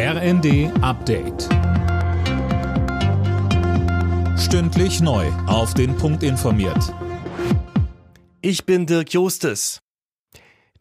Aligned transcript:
RND 0.00 0.70
Update. 0.80 1.48
Stündlich 4.38 5.00
neu. 5.00 5.26
Auf 5.48 5.74
den 5.74 5.96
Punkt 5.96 6.22
informiert. 6.22 6.94
Ich 8.40 8.64
bin 8.64 8.86
Dirk 8.86 9.12
Jostes. 9.12 9.80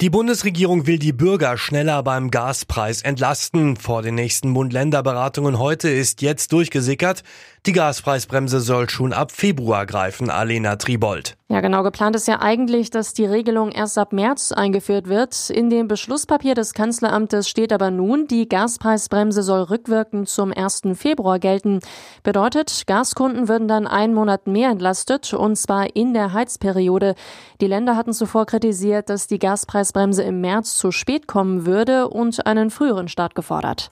Die 0.01 0.11
Bundesregierung 0.11 0.85
will 0.85 0.99
die 0.99 1.13
Bürger 1.13 1.57
schneller 1.57 2.03
beim 2.03 2.29
Gaspreis 2.29 3.01
entlasten. 3.01 3.75
Vor 3.77 4.03
den 4.03 4.13
nächsten 4.13 4.53
Bund-Länder-Beratungen 4.53 5.57
heute 5.57 5.89
ist 5.89 6.21
jetzt 6.21 6.51
durchgesickert. 6.51 7.23
Die 7.65 7.71
Gaspreisbremse 7.71 8.59
soll 8.59 8.87
schon 8.87 9.13
ab 9.13 9.31
Februar 9.31 9.87
greifen, 9.87 10.29
Alena 10.29 10.75
Tribold. 10.75 11.37
Ja, 11.49 11.61
genau. 11.61 11.81
Geplant 11.81 12.13
ist 12.17 12.27
ja 12.27 12.41
eigentlich, 12.41 12.89
dass 12.89 13.13
die 13.13 13.23
Regelung 13.23 13.71
erst 13.71 13.97
ab 13.97 14.11
März 14.11 14.51
eingeführt 14.51 15.07
wird. 15.07 15.49
In 15.49 15.69
dem 15.69 15.87
Beschlusspapier 15.87 16.55
des 16.55 16.73
Kanzleramtes 16.73 17.47
steht 17.47 17.71
aber 17.71 17.89
nun, 17.89 18.27
die 18.27 18.49
Gaspreisbremse 18.49 19.41
soll 19.43 19.61
rückwirkend 19.61 20.27
zum 20.27 20.51
1. 20.51 20.81
Februar 20.95 21.39
gelten. 21.39 21.79
Bedeutet, 22.21 22.83
Gaskunden 22.85 23.47
würden 23.47 23.69
dann 23.69 23.87
einen 23.87 24.13
Monat 24.13 24.47
mehr 24.47 24.71
entlastet, 24.71 25.33
und 25.33 25.55
zwar 25.55 25.95
in 25.95 26.13
der 26.13 26.33
Heizperiode. 26.33 27.15
Die 27.61 27.67
Länder 27.67 27.95
hatten 27.95 28.11
zuvor 28.11 28.45
kritisiert, 28.45 29.09
dass 29.09 29.27
die 29.27 29.39
Gaspreisbremse 29.39 30.23
im 30.23 30.41
März 30.41 30.75
zu 30.75 30.91
spät 30.91 31.27
kommen 31.27 31.65
würde 31.65 32.09
und 32.09 32.45
einen 32.45 32.71
früheren 32.71 33.07
Start 33.07 33.35
gefordert. 33.35 33.91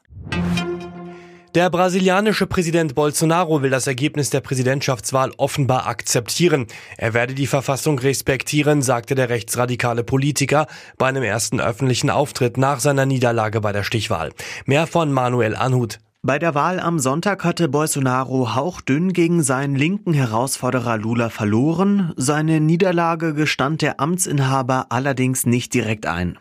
Der 1.56 1.70
brasilianische 1.70 2.48
Präsident 2.48 2.96
Bolsonaro 2.96 3.62
will 3.62 3.70
das 3.70 3.88
Ergebnis 3.88 4.30
der 4.30 4.42
Präsidentschaftswahl 4.42 5.32
offenbar 5.38 5.88
akzeptieren. 5.88 6.68
Er 6.98 7.14
werde 7.14 7.34
die 7.34 7.48
Verfassung 7.48 7.98
respektieren, 7.98 8.82
sagte 8.82 9.16
der 9.16 9.30
rechtsradikale 9.30 10.04
Politiker 10.04 10.68
bei 10.98 11.08
einem 11.08 11.24
ersten 11.24 11.62
öffentlichen 11.62 12.10
Auftritt 12.10 12.58
nach 12.58 12.82
seiner 12.82 13.06
Niederlage 13.06 13.62
bei 13.62 13.72
der 13.72 13.84
Stichwahl. 13.84 14.34
Mehr 14.66 14.86
von 14.86 15.14
Manuel 15.14 15.56
Anhut. 15.56 16.00
Bei 16.22 16.40
der 16.40 16.56
Wahl 16.56 16.82
am 16.82 17.00
Sonntag 17.00 17.46
hatte 17.46 17.70
Bolsonaro 17.70 18.54
hauchdünn 18.54 19.14
gegen 19.14 19.42
seinen 19.42 19.76
linken 19.76 20.14
Herausforderer 20.14 20.98
Lula 20.98 21.30
verloren. 21.30 22.12
Seine 22.18 22.60
Niederlage 22.60 23.34
gestand 23.34 23.82
der 23.82 24.02
Amtsinhaber 24.02 24.88
allerdings 24.90 25.46
nicht 25.46 25.74
direkt 25.74 26.06
ein. 26.06 26.38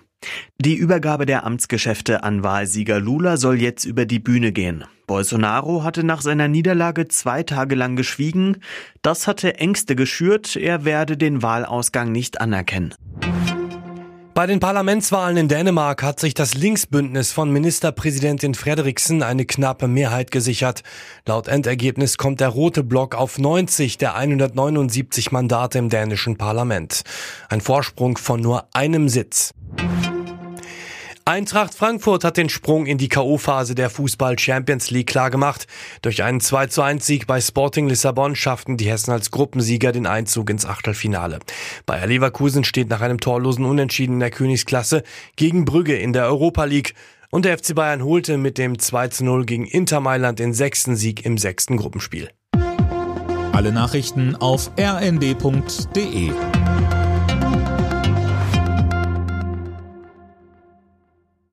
Die 0.58 0.74
Übergabe 0.74 1.24
der 1.24 1.44
Amtsgeschäfte 1.44 2.24
an 2.24 2.42
Wahlsieger 2.42 2.98
Lula 2.98 3.36
soll 3.36 3.60
jetzt 3.60 3.84
über 3.84 4.06
die 4.06 4.18
Bühne 4.18 4.50
gehen. 4.50 4.84
Bolsonaro 5.06 5.82
hatte 5.82 6.04
nach 6.04 6.22
seiner 6.22 6.48
Niederlage 6.48 7.08
zwei 7.08 7.42
Tage 7.42 7.74
lang 7.74 7.96
geschwiegen. 7.96 8.58
Das 9.02 9.26
hatte 9.26 9.56
Ängste 9.56 9.96
geschürt, 9.96 10.56
er 10.56 10.84
werde 10.84 11.16
den 11.16 11.42
Wahlausgang 11.42 12.10
nicht 12.12 12.40
anerkennen. 12.40 12.94
Bei 14.34 14.48
den 14.48 14.58
Parlamentswahlen 14.58 15.36
in 15.36 15.46
Dänemark 15.46 16.02
hat 16.02 16.18
sich 16.18 16.34
das 16.34 16.54
Linksbündnis 16.54 17.30
von 17.30 17.52
Ministerpräsidentin 17.52 18.54
Frederiksen 18.54 19.22
eine 19.22 19.44
knappe 19.44 19.86
Mehrheit 19.86 20.32
gesichert. 20.32 20.82
Laut 21.24 21.46
Endergebnis 21.46 22.18
kommt 22.18 22.40
der 22.40 22.48
rote 22.48 22.82
Block 22.82 23.14
auf 23.14 23.38
90 23.38 23.96
der 23.96 24.16
179 24.16 25.30
Mandate 25.30 25.78
im 25.78 25.88
dänischen 25.88 26.36
Parlament. 26.36 27.04
Ein 27.48 27.60
Vorsprung 27.60 28.18
von 28.18 28.40
nur 28.40 28.66
einem 28.72 29.08
Sitz. 29.08 29.54
Eintracht 31.26 31.74
Frankfurt 31.74 32.22
hat 32.22 32.36
den 32.36 32.50
Sprung 32.50 32.84
in 32.84 32.98
die 32.98 33.08
K.O.-Phase 33.08 33.72
der 33.72 33.88
Fußball 33.88 34.38
Champions 34.38 34.90
League 34.90 35.06
klargemacht. 35.06 35.66
Durch 36.02 36.22
einen 36.22 36.38
2 36.38 36.66
zu 36.66 36.82
1 36.82 37.06
Sieg 37.06 37.26
bei 37.26 37.40
Sporting 37.40 37.88
Lissabon 37.88 38.36
schafften 38.36 38.76
die 38.76 38.90
Hessen 38.90 39.10
als 39.10 39.30
Gruppensieger 39.30 39.90
den 39.90 40.06
Einzug 40.06 40.50
ins 40.50 40.66
Achtelfinale. 40.66 41.38
Bayer 41.86 42.06
Leverkusen 42.06 42.62
steht 42.62 42.90
nach 42.90 43.00
einem 43.00 43.20
torlosen 43.20 43.64
Unentschieden 43.64 44.14
in 44.14 44.20
der 44.20 44.30
Königsklasse 44.30 45.02
gegen 45.36 45.64
Brügge 45.64 45.96
in 45.96 46.12
der 46.12 46.26
Europa 46.26 46.64
League. 46.64 46.92
Und 47.30 47.46
der 47.46 47.56
FC 47.56 47.74
Bayern 47.74 48.04
holte 48.04 48.36
mit 48.36 48.58
dem 48.58 48.78
2 48.78 49.08
zu 49.08 49.24
0 49.24 49.46
gegen 49.46 49.66
Inter 49.66 50.00
Mailand 50.00 50.40
den 50.40 50.52
sechsten 50.52 50.94
Sieg 50.94 51.24
im 51.24 51.38
sechsten 51.38 51.78
Gruppenspiel. 51.78 52.28
Alle 53.52 53.72
Nachrichten 53.72 54.36
auf 54.36 54.70
rnd.de 54.78 56.32